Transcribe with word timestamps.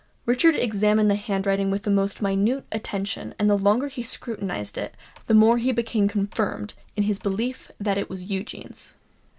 Richard 0.25 0.55
examined 0.55 1.11
the 1.11 1.15
handwriting 1.15 1.69
with 1.69 1.83
the 1.83 1.91
most 1.91 2.23
minute 2.23 2.65
attention; 2.71 3.35
and 3.37 3.47
the 3.47 3.55
longer 3.55 3.87
he 3.87 4.01
scrutinized 4.01 4.75
it, 4.75 4.95
the 5.27 5.35
more 5.35 5.59
he 5.59 5.71
became 5.71 6.07
confirmed 6.07 6.73
in 6.95 7.03
his 7.03 7.19
belief 7.19 7.69
that 7.79 7.99
it 7.99 8.09
was 8.09 8.25
Eugene's. 8.25 8.95